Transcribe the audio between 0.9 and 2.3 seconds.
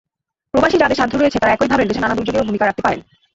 সাধ্য রয়েছে তাঁরা একইভাবে দেশের নানা